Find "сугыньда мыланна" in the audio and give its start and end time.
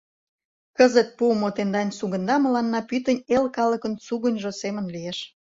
1.97-2.79